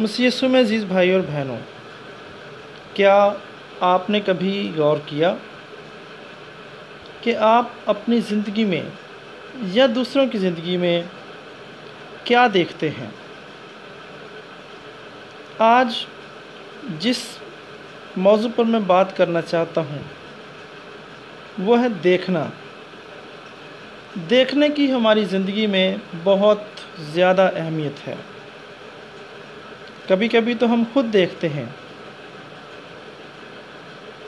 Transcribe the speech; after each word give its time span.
مسیسو 0.00 0.48
میں 0.48 0.60
عزیز 0.60 0.84
بھائی 0.84 1.12
اور 1.12 1.20
بہنوں، 1.20 1.58
کیا 2.94 3.32
آپ 3.80 4.10
نے 4.10 4.20
کبھی 4.20 4.72
غور 4.76 4.96
کیا 5.06 5.34
کہ 7.20 7.36
آپ 7.36 7.66
اپنی 7.86 8.20
زندگی 8.20 8.64
میں 8.64 8.82
یا 9.62 9.86
دوسروں 9.94 10.26
کی 10.26 10.38
زندگی 10.38 10.76
میں 10.76 11.02
کیا 12.24 12.46
دیکھتے 12.54 12.90
ہیں؟ 12.90 13.10
آج 15.58 16.04
جس 17.00 17.18
موضوع 18.16 18.50
پر 18.56 18.64
میں 18.64 18.80
بات 18.80 19.16
کرنا 19.16 19.40
چاہتا 19.40 19.80
ہوں، 19.80 20.02
وہ 21.58 21.82
ہے 21.82 21.88
دیکھنا۔ 21.88 22.46
دیکھنے 24.30 24.68
کی 24.68 24.92
ہماری 24.92 25.24
زندگی 25.24 25.66
میں 25.66 25.96
بہت 26.24 26.62
زیادہ 26.98 27.50
اہمیت 27.54 28.08
ہے۔ 28.08 28.14
کبھی 30.08 30.28
کبھی 30.28 30.54
تو 30.54 30.66
ہم 30.66 30.82
خود 30.92 31.12
دیکھتے 31.12 31.48
ہیں۔ 31.48 31.64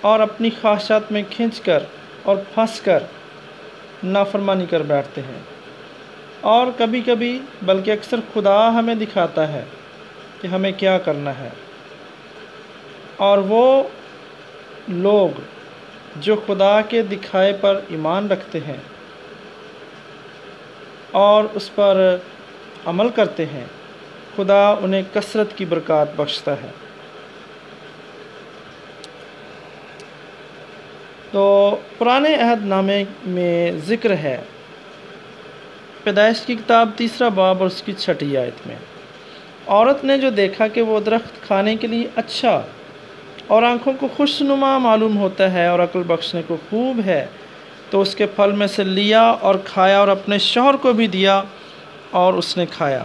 اور 0.01 0.21
اپنی 0.21 0.51
خواہشات 0.61 1.13
میں 1.13 1.23
کھنچ 1.31 1.61
کر 1.61 1.83
اور 2.23 2.37
پھنس 2.55 2.81
کر 2.81 3.03
نافرمانی 4.05 4.67
کر 4.67 4.83
بیٹھتے 4.83 5.21
ہیں۔ 5.21 5.41
اور 6.41 6.67
کبھی 6.79 7.01
کبھی 7.01 7.41
بلکہ 7.63 7.91
اکثر 7.91 8.21
خدا 8.35 8.79
ہمیں 8.79 8.95
دکھاتا 8.95 9.53
ہے 9.53 9.65
کہ 10.41 10.47
ہمیں 10.47 10.73
کیا 10.77 10.99
کرنا 10.99 11.39
ہے۔ 11.39 11.49
اور 13.17 13.39
وہ 13.39 13.83
لوگ 14.89 15.41
جو 16.17 16.37
خدا 16.47 16.81
کے 16.81 17.03
دکھائے 17.03 17.57
پر 17.61 17.81
ایمان 17.89 18.29
رکھتے 18.29 18.59
ہیں 18.59 18.77
اور 21.11 21.45
اس 21.55 21.75
پر 21.75 22.17
عمل 22.87 23.09
کرتے 23.09 23.47
ہیں۔ 23.47 23.65
خدا 24.45 24.75
انہیں 24.81 25.03
کثرت 25.15 25.47
کی 25.57 25.65
برکات 25.65 26.17
بخشتا 26.17 26.53
ہے۔ 26.53 26.71
تو 31.31 31.77
پرانے 31.99 32.35
عہد 32.35 32.67
نامے 32.67 33.05
میں 33.25 33.73
ذکر 33.87 34.11
ہے۔ 34.11 34.41
پیدائش 36.05 36.41
کی 36.41 36.55
کتاب 36.55 36.91
تیسرا 36.97 37.29
باب 37.29 37.59
اور 37.59 37.67
اس 37.67 37.83
کی 37.83 37.93
چھٹی 37.93 38.37
آیت 38.37 38.67
میں۔ 38.67 38.77
عورت 39.67 40.05
نے 40.05 40.19
جو 40.19 40.31
دیکھا 40.31 40.69
کہ 40.69 40.83
وہ 40.83 41.01
درخت 41.01 41.47
کھانے 41.47 41.77
کے 41.77 41.87
لیے 41.87 42.09
اچھا 42.17 42.63
اور 43.47 43.63
آنکھوں 43.63 43.93
کو 44.01 44.09
خوش 44.17 44.43
نما 44.43 44.79
معلوم 44.79 45.19
ہوتا 45.19 45.53
ہے 45.53 45.67
اور 45.67 45.79
عقل 45.79 46.03
بخشنے 46.03 46.43
کو 46.47 46.57
خوب 46.71 47.01
ہے، 47.07 47.27
تو 47.91 48.01
اس 48.01 48.15
کے 48.15 48.27
پھل 48.27 48.53
میں 48.53 48.67
سے 48.67 48.85
لیا 48.85 49.23
اور 49.23 49.55
کھایا 49.65 49.99
اور 49.99 50.09
اپنے 50.09 50.39
شوہر 50.39 50.77
کو 50.77 50.93
بھی 50.93 51.07
دیا 51.07 51.43
اور 52.11 52.35
اس 52.35 52.57
نے 52.57 52.67
کھایا۔ 52.67 53.05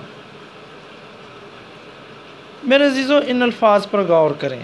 میرے 2.66 2.86
عزیزو 2.86 3.20
ان 3.28 3.42
الفاظ 3.42 3.88
پر 3.92 4.02
غور 4.02 4.32
کریں۔ 4.40 4.60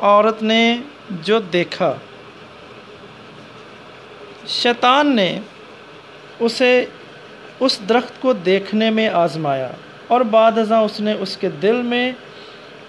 عورت 0.00 0.42
نے 0.42 0.76
جو 1.10 1.38
دیکھا، 1.38 1.94
شیطان 4.48 5.16
نے 5.16 5.38
اسے 6.40 6.84
اس 7.60 7.80
درخت 7.88 8.22
کو 8.22 8.32
دیکھنے 8.32 8.90
میں 8.90 9.08
آزمایا 9.08 9.70
اور 10.06 10.20
بعد 10.20 10.58
ازاں 10.58 10.80
اس 10.80 11.00
نے 11.00 11.12
اس 11.20 11.36
کے 11.36 11.48
دل 11.62 11.82
میں 11.82 12.12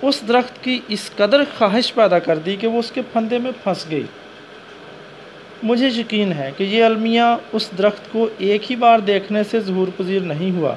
اس 0.02 0.22
درخت 0.28 0.64
کی 0.64 0.80
اس 0.88 1.12
قدر 1.16 1.44
خواہش 1.58 1.94
پیدا 1.94 2.20
کر 2.20 2.38
دی 2.38 2.56
کہ 2.56 2.68
وہ 2.68 2.80
اس 2.80 2.92
کے 2.92 3.02
پھندے 3.14 3.38
میں 3.38 3.52
پھنس 3.64 3.86
گئی۔ 3.92 4.04
مجھے 5.64 5.88
یقین 5.88 6.32
ہے 6.32 6.52
کہ 6.58 6.64
یہ 6.64 6.84
المیہ 6.84 7.22
اس 7.52 7.70
درخت 7.78 8.12
کو 8.12 8.30
ایک 8.38 8.72
ہی 8.72 8.76
بار 8.76 9.00
دیکھنے 9.00 9.44
سے 9.44 9.60
ظہور 9.60 9.88
پذیر 9.98 10.22
نہیں 10.22 10.52
ہوا۔ 10.52 10.76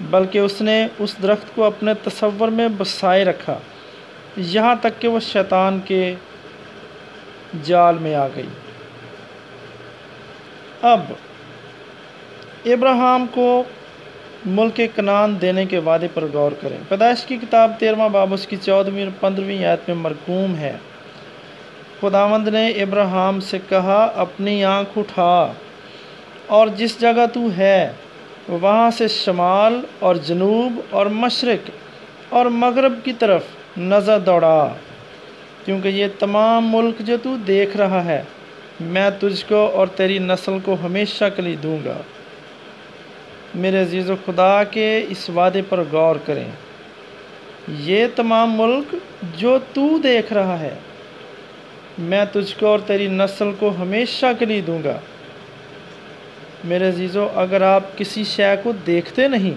بلکہ 0.00 0.38
اس 0.38 0.60
نے 0.60 0.86
اس 0.98 1.16
درخت 1.22 1.54
کو 1.54 1.64
اپنے 1.64 1.94
تصور 1.94 2.48
میں 2.48 2.68
بسائے 2.76 3.24
رکھا، 3.24 3.58
یہاں 4.36 4.74
تک 4.80 5.00
کہ 5.00 5.08
وہ 5.08 5.20
شیطان 5.20 5.80
کے 5.84 6.14
جال 7.64 7.98
میں 8.00 8.14
آ 8.14 8.26
گئی۔ 8.36 8.46
اب 10.82 11.00
ابراہم 12.64 13.26
کو 13.34 13.62
ملک 14.46 14.80
کنان 14.94 15.40
دینے 15.40 15.66
کے 15.66 15.78
وعدے 15.78 16.08
پر 16.14 16.24
غور 16.32 16.52
کریں۔ 16.60 16.78
پیدائش 16.88 17.24
کی 17.24 17.36
کتاب 17.36 17.72
تیرواں 17.78 18.08
باب، 18.08 18.34
اس 18.34 18.46
کی 18.46 18.56
چودھویں 18.56 19.04
اور 19.04 19.12
پندرہویں 19.20 19.64
آیت 19.64 19.88
میں 19.88 19.96
مرکوم 19.96 20.56
ہے۔ 20.56 20.76
خداوند 22.00 22.48
نے 22.48 22.68
ابراہم 22.68 23.40
سے 23.40 23.58
کہا، 23.68 24.12
اپنی 24.16 24.64
آنکھ 24.64 24.98
اٹھا 24.98 25.52
اور 26.46 26.66
جس 26.66 27.00
جگہ 27.00 27.26
تو 27.34 27.40
ہے 27.56 27.92
وہاں 28.48 28.90
سے 28.90 29.08
شمال 29.08 29.80
اور 29.98 30.14
جنوب 30.14 30.80
اور 30.90 31.06
مشرق 31.06 31.70
اور 32.28 32.46
مغرب 32.46 32.92
کی 33.04 33.12
طرف 33.12 33.42
نظر 33.78 34.18
دوڑا، 34.18 34.74
کیونکہ 35.64 35.88
یہ 35.88 36.06
تمام 36.18 36.68
ملک 36.68 36.94
جو 36.98 37.16
تو 37.22 37.36
دیکھ 37.36 37.76
رہا 37.76 38.04
ہے، 38.04 38.22
میں 38.80 39.10
تجھ 39.20 39.44
کو 39.48 39.70
اور 39.74 39.86
تیری 39.86 40.18
نسل 40.18 40.58
کو 40.64 40.76
ہمیشہ 40.84 41.24
کے 41.36 41.42
لیے 41.42 41.56
دوں 41.56 41.78
گا۔ 41.84 41.96
میرے 43.54 43.82
عزیز 43.82 44.10
و 44.10 44.14
خدا 44.26 44.64
کے 44.64 45.06
اس 45.08 45.30
وعدے 45.30 45.62
پر 45.68 45.82
غور 45.92 46.16
کریں۔ 46.26 46.48
یہ 47.68 48.06
تمام 48.16 48.54
ملک 48.56 48.94
جو 49.36 49.58
تو 49.72 49.98
دیکھ 49.98 50.32
رہا 50.32 50.60
ہے، 50.60 50.74
میں 51.98 52.24
تجھ 52.32 52.60
کو 52.60 52.66
اور 52.66 52.78
تیری 52.78 53.06
نسل 53.06 53.50
کو 53.58 53.72
ہمیشہ 53.78 54.26
کے 54.38 54.44
لیے 54.44 54.60
دوں 54.60 54.78
گا۔ 54.84 54.98
میرے 56.64 56.88
عزیزو، 56.88 57.28
اگر 57.34 57.62
آپ 57.62 57.98
کسی 57.98 58.24
شے 58.24 58.54
کو 58.62 58.72
دیکھتے 58.86 59.28
نہیں، 59.28 59.54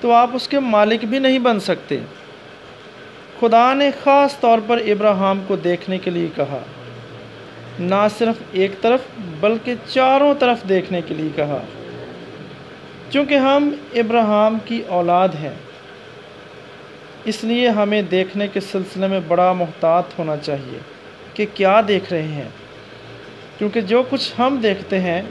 تو 0.00 0.12
آپ 0.12 0.30
اس 0.32 0.48
کے 0.48 0.58
مالک 0.58 1.04
بھی 1.04 1.18
نہیں 1.18 1.38
بن 1.38 1.60
سکتے۔ 1.60 1.98
خدا 3.40 3.74
نے 3.74 3.90
خاص 4.04 4.40
طور 4.40 4.58
پر 4.66 4.76
ابراہم 4.76 5.42
کو 5.46 5.56
دیکھنے 5.56 5.98
کے 5.98 6.10
لیے 6.10 6.28
کہا۔ 6.36 6.58
نہ 7.78 8.06
صرف 8.18 8.34
ایک 8.52 8.70
طرف، 8.80 9.00
بلکہ 9.40 9.74
چاروں 9.88 10.34
طرف 10.34 10.58
دیکھنے 10.68 11.00
کے 11.06 11.14
لیے 11.14 11.30
کہا۔ 11.36 11.58
چونکہ 13.10 13.34
ہم 13.34 13.74
ابراہم 13.94 14.58
کی 14.64 14.82
اولاد 14.88 15.28
ہیں، 15.28 15.54
اس 17.24 17.44
لیے 17.44 17.68
ہمیں 17.68 18.02
دیکھنے 18.02 18.48
کے 18.48 18.60
سلسلے 18.60 19.06
میں 19.06 19.20
بڑا 19.28 19.52
محتاط 19.52 20.04
ہونا 20.18 20.36
چاہیے 20.36 20.78
کہ 21.34 21.46
کیا 21.54 21.80
دیکھ 21.88 22.12
رہے 22.12 22.22
ہیں۔ 22.22 22.48
کیونکہ 23.58 23.80
جو 23.80 24.02
کچھ 24.10 24.32
ہم 24.38 24.60
دیکھتے 24.62 25.00
ہیں 25.00 25.22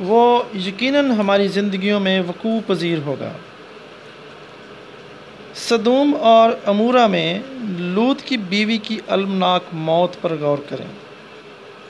وہ 0.00 0.42
یقیناً 0.66 1.10
ہماری 1.10 1.48
زندگیوں 1.48 2.00
میں 2.00 2.20
وقوع 2.26 2.60
پذیر 2.66 2.98
ہوگا۔ 2.98 3.30
صدوم 5.54 6.14
اور 6.20 6.50
امورہ 6.66 7.06
میں 7.06 7.38
لوت 7.78 8.22
کی 8.22 8.36
بیوی 8.36 8.78
کی 8.78 8.98
المناک 9.06 9.62
موت 9.72 10.20
پر 10.20 10.34
غور 10.40 10.58
کریں۔ 10.68 10.86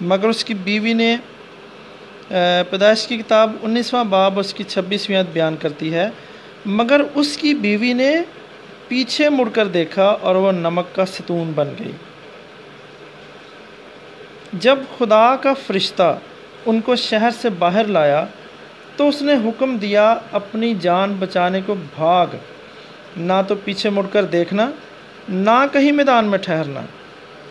مگر 0.01 0.29
اس 0.29 0.45
کی 0.45 0.55
بیوی 0.55 0.93
نے 0.93 1.17
پیدائش 2.71 3.07
کی 3.07 3.17
کتاب 3.19 3.53
انیسواں 3.63 4.05
باب 4.05 4.39
اس 4.39 4.55
کی 4.55 4.65
چھبیسویں 4.65 5.23
بیان 5.33 5.57
کرتی 5.57 5.95
ہے۔ 5.95 6.09
مگر 6.67 7.01
اس 7.15 7.37
کی 7.37 7.55
بیوی 7.55 7.93
نے 7.93 8.17
پیچھے 8.89 9.29
مڑ 9.29 9.49
کر 9.49 9.67
دیکھا 9.69 10.07
اور 10.21 10.35
وہ 10.35 10.53
نمک 10.53 10.95
کا 10.95 11.07
ستون 11.07 11.53
بن 11.55 11.69
گئی۔ 11.79 11.93
جب 14.53 14.79
خدا 14.99 15.37
کا 15.37 15.53
فرشتہ 15.67 16.19
ان 16.67 16.81
کو 16.81 16.97
شہر 16.97 17.31
سے 17.43 17.49
باہر 17.49 17.85
لایا 17.85 18.25
تو 18.97 19.09
اس 19.09 19.23
نے 19.23 19.35
حکم 19.35 19.77
دیا 19.77 20.17
اپنی 20.33 20.75
جان 20.81 21.15
بچانے 21.19 21.61
کو 21.67 21.75
بھاگ۔ 21.75 22.27
نہ 23.17 23.33
تو 23.49 23.55
پیچھے 23.55 23.91
مڑ 23.91 24.07
کر 24.13 24.25
دیکھنا، 24.25 24.71
نہ 25.29 25.67
کہیں 25.73 25.93
میدان 25.93 26.25
میں 26.25 26.39
ٹھہرنا۔ 26.39 26.81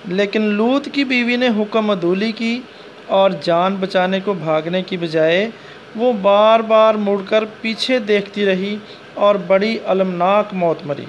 لیکن 0.08 0.42
لوت 0.42 0.90
کی 0.94 1.04
بیوی 1.04 1.36
نے 1.36 1.48
حکم 1.48 1.90
عدولی 1.90 2.32
کی 2.32 2.62
اور 3.08 3.32
جان 3.42 3.76
بچانے 3.76 4.20
کو 4.20 4.34
بھاگنے 4.34 4.82
کی 4.82 4.98
بجائے 4.98 5.50
وہ 5.96 6.14
بار 6.14 6.60
بار 6.60 6.94
مڑ 6.94 7.18
کر 7.30 7.44
پیچھے 7.62 8.00
دیکھتی 8.00 8.46
رہی 8.46 8.76
اور 9.14 9.36
بڑی 9.36 9.78
المناک 9.86 10.54
موت 10.54 10.86
مری۔ 10.86 11.06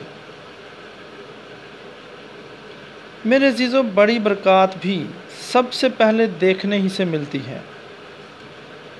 میرے 3.25 3.49
عزیزوں 3.49 3.82
بڑی 3.82 4.19
برکات 4.19 4.69
بھی 4.81 5.05
سب 5.53 5.73
سے 5.73 5.88
پہلے 5.88 6.26
دیکھنے 6.26 6.79
ہی 6.79 6.88
سے 6.88 7.05
ملتی 7.05 7.38
ہے۔ 7.46 7.58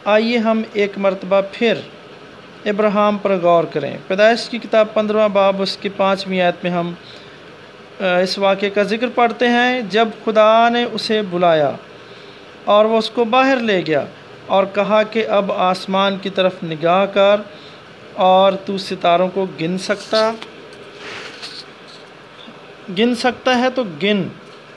آئیے 0.05 0.39
ہم 0.39 0.63
ایک 0.73 0.93
مرتبہ 0.99 1.41
پھر 1.53 1.75
ابراہم 2.65 3.17
پر 3.23 3.37
غور 3.43 3.65
کریں۔ 3.65 3.97
پیدائش 4.07 4.49
کی 4.49 4.59
کتاب 4.59 4.93
پندرہ 4.95 5.29
باب، 5.29 5.63
اس 5.63 5.77
کی 5.77 5.89
پانچویں 5.97 6.41
آیت 6.41 6.63
میں 6.63 6.73
ہم 6.73 6.93
اس 7.99 8.39
واقعے 8.39 8.71
کا 8.71 8.83
ذکر 8.83 9.09
پڑھتے 9.15 9.49
ہیں۔ 9.49 9.81
جب 9.91 10.09
خدا 10.25 10.69
نے 10.69 10.85
اسے 10.93 11.21
بلایا 11.31 11.71
اور 12.65 12.85
وہ 12.85 12.99
اس 12.99 13.11
کو 13.11 13.25
باہر 13.25 13.57
لے 13.57 13.81
گیا 13.87 14.05
اور 14.47 14.65
کہا 14.75 15.03
کہ 15.03 15.27
اب 15.29 15.53
آسمان 15.53 16.17
کی 16.23 16.31
طرف 16.31 16.63
نگاہ 16.65 17.05
کر 17.07 17.41
اور 18.15 18.53
تو 18.53 18.79
ستاروں 18.79 19.29
کو 19.35 19.47
گن 19.61 19.79
سکتا 19.79 20.31
گن 22.99 23.15
سکتا 23.15 23.59
ہے 23.61 23.71
تو 23.71 23.83
گن۔ 24.03 24.23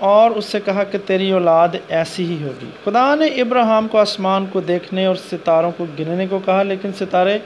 اور 0.05 0.31
اس 0.31 0.45
سے 0.45 0.59
کہا 0.65 0.83
کہ 0.83 0.97
تیری 1.05 1.31
اولاد 1.31 1.67
ایسی 1.89 2.25
ہی 2.25 2.43
ہوگی۔ 2.43 2.65
خدا 2.83 3.15
نے 3.15 3.25
ابراہم 3.25 3.87
کو 3.91 3.97
آسمان 3.97 4.45
کو 4.45 4.61
دیکھنے 4.61 5.05
اور 5.05 5.15
ستاروں 5.15 5.71
کو 5.77 5.85
گننے 5.99 6.27
کو 6.27 6.39
کہا، 6.45 6.63
لیکن 6.63 6.93
ستارے 6.99 7.37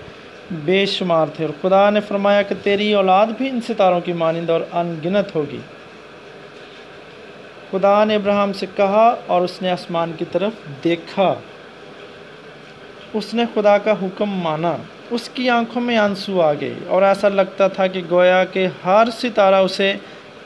بے 0.52 0.86
شمار 0.86 1.28
تھے۔ 1.36 1.46
اور 1.46 1.54
خدا 1.62 1.90
نے 1.90 2.00
فرمایا 2.00 2.42
کہ 2.42 2.56
تیری 2.64 2.94
اولاد 2.94 3.28
بھی 3.28 3.50
ان 3.50 3.60
ستاروں 3.68 4.02
کی 4.02 4.14
مانند 4.14 4.50
اور 4.50 4.62
ان 4.74 5.00
گنت 5.06 5.36
ہوگی۔ 5.36 5.60
خدا 7.72 8.04
نے 8.04 8.16
ابراہم 8.16 8.54
سے 8.54 8.66
کہا 8.76 9.16
اور 9.28 9.42
اس 9.42 9.62
نے 9.62 9.70
آسمان 9.70 10.12
کی 10.18 10.26
طرف 10.32 10.52
دیکھا۔ 10.84 11.34
اس 13.14 13.34
نے 13.34 13.44
خدا 13.54 13.78
کا 13.78 13.92
حکم 13.92 14.30
مانا۔ 14.30 14.78
اس 15.12 15.30
کی 15.34 15.50
آنکھوں 15.50 15.82
میں 15.82 15.98
آنسو 15.98 16.42
آ 16.42 16.54
گئی 16.54 16.74
اور 16.88 17.02
ایسا 17.02 17.30
لگتا 17.30 17.68
تھا 17.68 17.88
کہ 17.88 18.02
گویا 18.12 18.46
کہ 18.46 18.68
ہر 18.86 19.08
ستارہ 19.18 19.56
اسے 19.56 19.94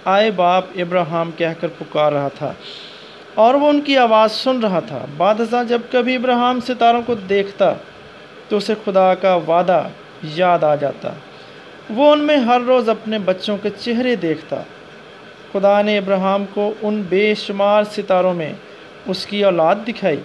آئے 0.05 0.31
باپ 0.31 0.63
ابراہم 0.75 1.29
کہہ 1.37 1.53
کر 1.59 1.67
پکار 1.67 2.11
رہا 2.11 2.27
تھا 2.27 2.53
اور 3.35 3.53
وہ 3.53 3.69
ان 3.69 3.81
کی 3.81 3.97
آواز 3.97 4.31
سن 4.31 4.59
رہا 4.59 4.79
تھا۔ 4.79 5.05
بعد 5.17 5.41
ازاں 5.41 5.63
جب 5.63 5.81
کبھی 5.91 6.15
ابراہم 6.15 6.59
ستاروں 6.67 7.01
کو 7.05 7.13
دیکھتا 7.15 7.73
تو 8.49 8.57
اسے 8.57 8.73
خدا 8.85 9.15
کا 9.15 9.35
وعدہ 9.35 9.87
یاد 10.23 10.63
آ 10.63 10.75
جاتا۔ 10.75 11.09
وہ 11.89 12.11
ان 12.11 12.19
میں 12.19 12.37
ہر 12.37 12.61
روز 12.67 12.89
اپنے 12.89 13.19
بچوں 13.19 13.57
کے 13.57 13.69
چہرے 13.79 14.15
دیکھتا۔ 14.15 14.61
خدا 15.53 15.81
نے 15.81 15.97
ابراہم 15.97 16.43
کو 16.53 16.73
ان 16.81 17.03
بے 17.09 17.35
شمار 17.35 17.83
ستاروں 17.83 18.33
میں 18.33 18.53
اس 19.05 19.25
کی 19.25 19.43
اولاد 19.43 19.75
دکھائی 19.87 20.19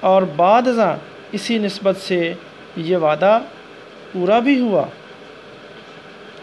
اور 0.00 0.22
بعد 0.22 0.68
ازاں 0.68 0.96
اسی 1.32 1.58
نسبت 1.58 1.96
سے 1.96 2.34
یہ 2.76 2.96
وعدہ 2.96 3.38
پورا 4.12 4.38
بھی 4.38 4.60
ہوا۔ 4.60 4.84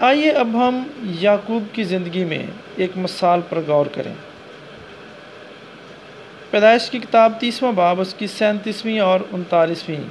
آئیے 0.06 0.30
اب 0.32 0.56
ہم 0.58 0.82
یعقوب 1.22 1.64
کی 1.74 1.84
زندگی 1.84 2.24
میں 2.26 2.46
ایک 2.76 2.92
مثال 2.98 3.40
پر 3.50 3.60
غور 3.68 3.86
کریں۔ 3.86 4.14
پیدائش 6.52 6.90
کی 6.90 7.00
کتاب 7.00 7.34
تیسواں 7.40 7.72
باب، 7.72 8.00
اس 8.02 8.14
کی 8.18 8.28
سینتیسویں 8.28 9.00
اور 9.00 9.20
انتالیسویں، 9.32 10.04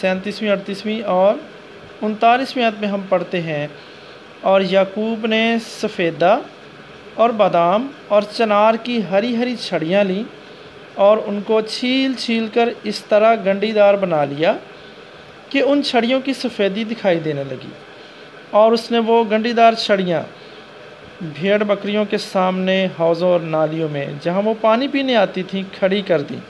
سینتیسویں، 0.00 0.50
اڑتیسویں 0.50 1.00
اور 1.06 1.34
انتالیسویں 2.02 2.66
عد 2.66 2.80
میں 2.80 2.88
ہم 2.88 3.00
پڑھتے 3.08 3.40
ہیں، 3.42 3.66
اور 4.42 4.60
یعقوب 4.60 5.26
نے 5.26 5.56
سفیدہ 5.66 6.38
اور 7.14 7.30
بادام 7.36 7.86
اور 8.08 8.22
چنار 8.32 8.74
کی 8.82 9.00
ہری 9.10 9.36
ہری 9.36 9.54
چھڑیاں 9.56 10.04
لیں 10.04 10.22
اور 11.06 11.18
ان 11.26 11.40
کو 11.46 11.60
چھیل 11.68 12.14
چھیل 12.18 12.46
کر 12.54 12.68
اس 12.84 13.02
طرح 13.08 13.34
گنڈی 13.46 13.72
دار 13.72 13.94
بنا 13.94 14.24
لیا 14.24 14.56
کہ 15.48 15.62
ان 15.62 15.82
چھڑیوں 15.82 16.20
کی 16.20 16.32
سفیدی 16.32 16.84
دکھائی 16.84 17.20
دینے 17.20 17.44
لگی۔ 17.44 17.72
اور 18.50 18.72
اس 18.72 18.90
نے 18.90 18.98
وہ 18.98 19.24
گنڈی 19.30 19.52
دار 19.52 19.72
چھڑیاں، 19.72 20.22
بھیڑ 21.34 21.62
بکریوں 21.62 22.04
کے 22.04 22.18
سامنے 22.18 22.88
حوضوں 23.00 23.28
اور 23.28 23.40
نالیوں 23.40 23.88
میں، 23.88 24.06
جہاں 24.22 24.42
وہ 24.42 24.54
پانی 24.60 24.88
پینے 24.88 25.16
آتی 25.16 25.42
تھیں، 25.42 25.62
کھڑی 25.78 26.02
کر 26.02 26.20
دیں۔ 26.20 26.40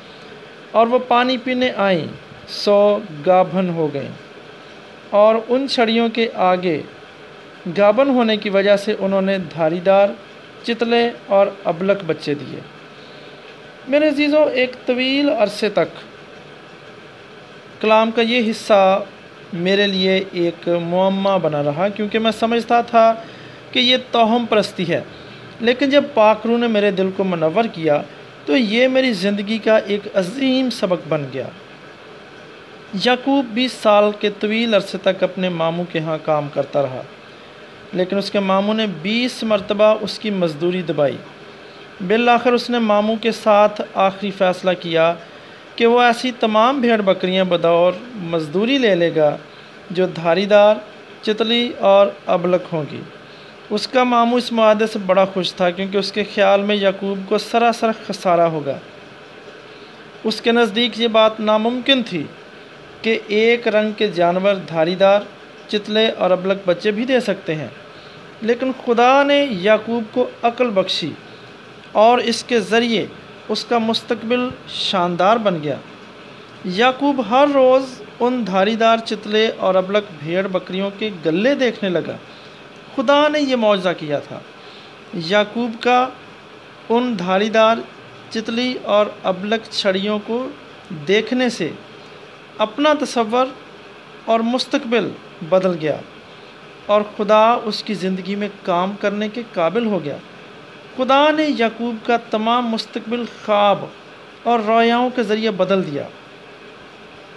اور 0.70 0.86
وہ 0.86 0.98
پانی 1.08 1.36
پینے 1.36 1.70
آئیں، 1.76 2.06
سو 2.48 2.98
گابھن 3.26 3.68
ہو 3.68 3.94
گئیں۔ 3.94 4.12
اور 5.10 5.34
ان 5.48 5.66
چھڑیوں 5.68 6.08
کے 6.08 6.28
آگے 6.34 6.82
گابن 7.78 8.08
ہونے 8.08 8.36
کی 8.36 8.50
وجہ 8.50 8.76
سے 8.76 8.94
انہوں 8.98 9.22
نے 9.22 9.38
دھاری 9.38 9.80
دار 9.80 10.08
چتلے 10.62 11.10
اور 11.26 11.46
ابلک 11.64 11.96
بچے 12.06 12.34
دیے۔ 12.34 12.60
میرے 13.88 14.08
عزیزوں 14.08 14.44
ایک 14.44 14.72
طویل 14.86 15.28
عرصے 15.28 15.68
تک 15.68 16.00
کلام 17.80 18.10
کا 18.10 18.22
یہ 18.22 18.50
حصہ 18.50 19.02
میرے 19.52 19.86
لیے 19.86 20.24
ایک 20.32 20.68
معمہ 20.68 21.38
بنا 21.42 21.62
رہا 21.62 21.88
کیونکہ 21.88 22.18
میں 22.18 22.30
سمجھتا 22.30 22.80
تھا 22.80 23.14
کہ 23.72 23.78
یہ 23.78 23.96
توہم 24.10 24.46
پرستی 24.48 24.88
ہے۔ 24.88 25.00
لیکن 25.60 25.90
جب 25.90 26.04
پاکرو 26.14 26.56
نے 26.56 26.66
میرے 26.66 26.90
دل 26.90 27.10
کو 27.16 27.24
منور 27.24 27.64
کیا 27.64 28.02
تو 28.46 28.56
یہ 28.56 28.88
میری 28.88 29.12
زندگی 29.12 29.58
کا 29.58 29.76
ایک 29.76 30.00
عظیم 30.14 30.70
سبق 30.70 31.08
بن 31.08 31.24
گیا۔ 31.32 31.48
یعقوب 33.04 33.46
بیس 33.46 33.72
سال 33.72 34.10
کے 34.20 34.30
طویل 34.40 34.74
عرصے 34.74 34.98
تک 34.98 35.22
اپنے 35.22 35.48
ماموں 35.48 35.84
کے 35.92 35.98
ہاں 35.98 36.18
کام 36.22 36.48
کرتا 36.54 36.82
رہا، 36.82 37.02
لیکن 37.92 38.18
اس 38.18 38.30
کے 38.30 38.40
ماموں 38.40 38.74
نے 38.74 38.86
بیس 39.02 39.42
مرتبہ 39.42 39.94
اس 40.00 40.18
کی 40.18 40.30
مزدوری 40.30 40.82
دبائی۔ 40.82 41.16
بالآخر 42.06 42.52
اس 42.52 42.70
نے 42.70 42.78
ماموں 42.78 43.16
کے 43.16 43.32
ساتھ 43.32 43.80
آخری 43.94 44.30
فیصلہ 44.30 44.70
کیا 44.80 45.14
کہ 45.78 45.86
وہ 45.86 46.00
ایسی 46.00 46.30
تمام 46.40 46.80
بھیڑ 46.80 47.00
بکریاں 47.00 47.44
بدور 47.44 47.92
مزدوری 48.14 48.78
لے 48.78 48.94
لے 48.94 49.10
گا 49.16 49.36
جو 49.90 50.06
دھاری 50.06 50.46
دار 50.46 50.76
چتلی 51.22 51.72
اور 51.78 52.06
ابلک 52.26 52.60
ہوں 52.72 52.84
گی۔ 52.92 53.00
اس 53.70 53.88
کا 53.88 54.04
ماموں 54.04 54.38
اس 54.38 54.52
معاہدے 54.52 54.86
سے 54.86 54.98
بڑا 55.06 55.24
خوش 55.24 55.54
تھا 55.54 55.70
کیونکہ 55.70 55.98
اس 55.98 56.12
کے 56.12 56.24
خیال 56.34 56.62
میں 56.62 56.76
یعقوب 56.76 57.18
کو 57.28 57.38
سراسر 57.38 57.90
خسارہ 58.06 58.40
ہوگا۔ 58.40 58.78
اس 60.24 60.40
کے 60.40 60.52
نزدیک 60.52 61.00
یہ 61.00 61.08
بات 61.08 61.40
ناممکن 61.40 62.02
تھی 62.02 62.22
کہ 63.02 63.18
ایک 63.26 63.68
رنگ 63.68 63.92
کے 63.92 64.08
جانور 64.08 64.54
دھاری 64.54 64.94
دار 64.94 65.20
چتلے 65.68 66.10
اور 66.10 66.30
ابلک 66.30 66.58
بچے 66.66 66.90
بھی 66.90 67.04
دے 67.04 67.20
سکتے 67.20 67.54
ہیں۔ 67.54 67.68
لیکن 68.42 68.72
خدا 68.86 69.22
نے 69.22 69.46
یعقوب 69.50 70.04
کو 70.14 70.26
عقل 70.42 70.70
بخشی 70.70 71.12
اور 71.92 72.18
اس 72.18 72.44
کے 72.44 72.60
ذریعے 72.60 73.06
اس 73.48 73.64
کا 73.64 73.78
مستقبل 73.78 74.48
شاندار 74.68 75.36
بن 75.36 75.62
گیا۔ 75.62 75.76
یعقوب 76.64 77.22
ہر 77.30 77.46
روز 77.54 78.02
ان 78.20 78.46
دھاری 78.46 78.76
دار 78.76 78.96
چتلے 79.04 79.50
اور 79.58 79.74
ابلک 79.74 80.04
بھیڑ 80.18 80.46
بکریوں 80.46 80.90
کے 80.98 81.10
گلے 81.26 81.54
دیکھنے 81.54 81.90
لگا۔ 81.90 82.16
خدا 82.96 83.28
نے 83.28 83.40
یہ 83.40 83.56
معاوضہ 83.56 83.88
کیا 83.98 84.18
تھا۔ 84.18 84.38
یعقوب 85.14 85.82
کا 85.82 86.08
ان 86.88 87.18
دھاری 87.18 87.48
دار 87.48 87.76
چتلی 88.30 88.74
اور 88.82 89.06
ابلک 89.22 89.60
چھڑیوں 89.70 90.18
کو 90.26 90.48
دیکھنے 91.08 91.48
سے 91.48 91.70
اپنا 92.58 92.94
تصور 93.00 93.46
اور 94.24 94.40
مستقبل 94.40 95.10
بدل 95.48 95.76
گیا 95.80 95.96
اور 96.86 97.02
خدا 97.16 97.58
اس 97.64 97.82
کی 97.82 97.94
زندگی 97.94 98.34
میں 98.34 98.48
کام 98.62 98.94
کرنے 99.00 99.28
کے 99.28 99.42
قابل 99.52 99.86
ہو 99.86 100.04
گیا۔ 100.04 100.16
خدا 100.98 101.30
نے 101.30 101.46
یعقوب 101.58 102.06
کا 102.06 102.16
تمام 102.30 102.68
مستقبل 102.68 103.24
خواب 103.44 103.84
اور 104.42 104.60
رویاؤں 104.60 105.10
کے 105.10 105.22
ذریعے 105.22 105.50
بدل 105.50 105.86
دیا۔ 105.86 106.02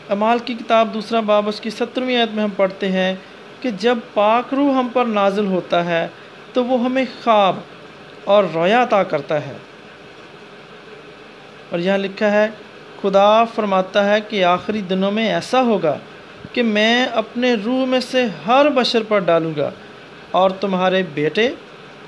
امال 0.10 0.40
کی 0.40 0.54
کتاب 0.54 0.94
دوسرا 0.94 1.20
باب 1.20 1.48
اس 1.48 1.62
کی 1.62 1.70
سترویں 1.70 2.22
عید 2.22 2.34
میں 2.34 2.44
ہم 2.44 2.50
پڑھتے 2.56 2.92
ہیں 2.92 3.16
کہ 3.62 3.70
جب 3.72 3.98
پاک 4.14 4.54
روح 4.54 4.74
ہم 4.74 4.88
پر 4.94 5.06
نازل 5.06 5.46
ہوتا 5.46 5.86
ہے 5.86 6.08
تو 6.54 6.66
وہ 6.66 6.84
ہمیں 6.84 7.06
خواب 7.24 7.56
اور 8.24 8.44
رویا 8.54 8.84
عطا 8.84 9.04
کرتا 9.04 9.46
ہے۔ 9.48 9.54
اور 11.70 11.80
یہاں 11.80 11.98
لکھا 11.98 12.32
ہے، 12.32 12.50
خدا 13.02 13.44
فرماتا 13.44 14.14
ہے 14.14 14.22
کہ 14.22 14.44
آخری 14.44 14.82
دنوں 14.82 15.12
میں 15.12 15.34
ایسا 15.34 15.62
ہوگا 15.62 15.98
کہ 16.54 16.64
میں 16.64 17.06
اپنے 17.06 17.54
روح 17.54 17.86
میں 17.86 18.00
سے 18.00 18.26
ہر 18.48 18.70
بشر 18.70 19.04
پر 19.08 19.20
ڈالوں 19.20 19.54
گا 19.58 19.70
اور 20.32 20.52
تمہارے 20.52 21.04
بیٹے 21.14 21.50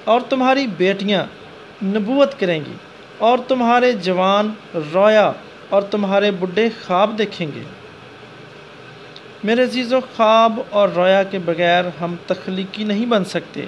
اور 0.04 0.22
تمہاری 0.30 0.68
بیٹیاں 0.68 1.26
نبوت 1.84 2.40
کریں 2.40 2.60
گی 2.60 2.74
اور 3.18 3.38
تمہارے 3.48 3.92
جوان 3.92 4.54
رویا 4.94 5.32
اور 5.70 5.82
تمہارے 5.82 6.32
بڈھے 6.32 6.70
خواب 6.88 7.18
دیکھیں 7.18 7.48
گے۔ 7.56 7.64
میرے 9.44 9.64
عزیز 9.64 9.94
و 9.94 10.00
خواب 10.16 10.60
اور 10.70 10.90
رویا 10.90 11.24
کے 11.24 11.40
بغیر 11.40 11.84
ہم 12.02 12.16
تخلیقی 12.28 12.84
نہیں 12.84 13.06
بن 13.06 13.26
سکتے۔ 13.26 13.66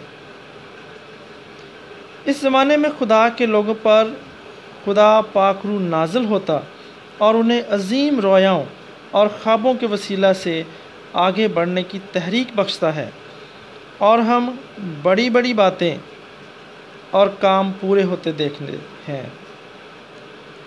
اس 2.25 2.38
زمانے 2.38 2.77
میں 2.77 2.89
خدا 3.00 3.29
کے 3.29 3.45
لوگوں 3.45 3.74
پر 3.83 4.07
خدا 4.85 5.21
پاکرو 5.33 5.79
نازل 5.79 6.25
ہوتا 6.25 6.59
اور 7.17 7.35
انہیں 7.35 7.62
عظیم 7.69 8.19
رویاؤں 8.19 8.65
اور 9.12 9.27
خوابوں 9.43 9.74
کے 9.74 9.88
وسیلہ 9.88 10.33
سے 10.43 10.63
آگے 11.13 11.47
بڑھنے 11.47 11.83
کی 11.83 12.00
تحریک 12.12 12.47
بخشتا 12.55 12.95
ہے۔ 12.95 13.09
اور 13.97 14.19
ہم 14.19 14.55
بڑی 15.01 15.29
بڑی 15.29 15.53
باتیں 15.53 15.97
اور 17.15 17.27
کام 17.39 17.72
پورے 17.79 18.03
ہوتے 18.03 18.31
دیکھنے 18.31 18.72
ہیں۔ 19.07 19.24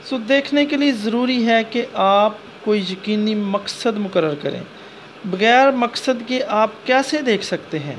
سو 0.04 0.18
دیکھنے 0.18 0.66
کے 0.66 0.76
لیے 0.76 0.92
ضروری 0.92 1.46
ہے 1.46 1.64
کہ 1.70 1.86
آپ 1.94 2.32
کوئی 2.64 2.80
یقینی 2.80 3.34
مقصد 3.34 3.96
مقرر 3.96 4.34
کریں۔ 4.42 4.60
بغیر 5.24 5.70
مقصد 5.70 6.28
کے 6.28 6.44
آپ 6.44 6.70
کیسے 6.84 7.22
دیکھ 7.22 7.44
سکتے 7.44 7.78
ہیں؟ 7.78 7.96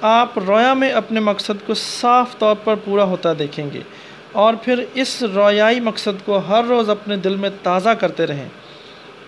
آپ 0.00 0.38
رویا 0.38 0.74
میں 0.74 0.90
اپنے 0.90 1.20
مقصد 1.20 1.66
کو 1.66 1.74
صاف 1.74 2.38
طور 2.38 2.54
پر 2.64 2.74
پورا 2.74 3.04
ہوتا 3.04 3.32
دیکھیں 3.38 3.70
گے 3.74 3.80
اور 4.32 4.54
پھر 4.54 4.84
اس 4.94 5.22
رویائی 5.22 5.80
مقصد 5.80 6.26
کو 6.26 6.38
ہر 6.38 6.64
روز 6.64 6.90
اپنے 6.90 7.16
دل 7.16 7.36
میں 7.36 7.50
تازہ 7.62 7.90
کرتے 7.90 8.26
رہیں۔ 8.26 8.48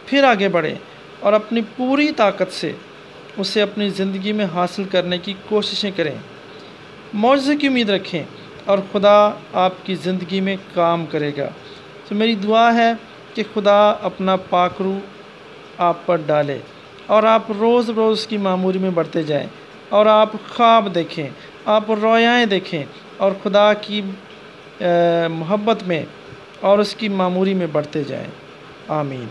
پھر 0.06 0.24
آگے 0.24 0.48
بڑھیں 0.48 0.74
اور 1.20 1.32
اپنی 1.32 1.60
پوری 1.76 2.12
طاقت 2.12 2.52
سے 2.52 2.72
اسے 3.36 3.62
اپنی 3.62 3.88
زندگی 3.88 4.32
میں 4.32 4.46
حاصل 4.54 4.84
کرنے 4.84 5.18
کی 5.18 5.34
کوششیں 5.48 5.90
کریں۔ 5.96 6.14
معجزے 7.14 7.56
کی 7.56 7.66
امید 7.66 7.90
رکھیں۔ 7.90 8.24
اور 8.64 8.78
خدا 8.92 9.30
آپ 9.52 9.72
کی 9.84 9.94
زندگی 9.94 10.40
میں 10.40 10.56
کام 10.74 11.06
کرے 11.06 11.30
گا۔ 11.36 11.48
تو 12.08 12.14
میری 12.14 12.34
دعا 12.34 12.74
ہے 12.74 12.92
کہ 13.34 13.42
خدا 13.54 13.90
اپنا 14.02 14.36
پاکرو 14.36 14.98
آپ 15.78 16.06
پر 16.06 16.16
ڈالے 16.26 16.58
اور 17.06 17.22
آپ 17.22 17.42
روز 17.58 17.90
روز 17.90 18.26
کی 18.26 18.36
معمولی 18.36 18.78
میں 18.78 18.90
بڑھتے 18.90 19.22
جائیں 19.22 19.46
اور 19.88 20.06
آپ 20.06 20.32
خواب 20.32 20.94
دیکھیں، 20.94 21.28
آپ 21.64 21.90
رویائیں 21.90 22.46
دیکھیں 22.46 22.84
اور 23.16 23.32
خدا 23.42 23.72
کی 23.72 24.02
محبت 25.30 25.82
میں 25.82 26.02
اور 26.60 26.78
اس 26.78 26.94
کی 26.94 27.08
معمولی 27.08 27.54
میں 27.54 27.66
بڑھتے 27.72 28.02
جائیں۔ 28.04 28.30
آمین۔ 28.88 29.26